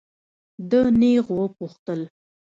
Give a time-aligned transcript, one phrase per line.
[0.69, 2.01] ده نېغ وپوښتل.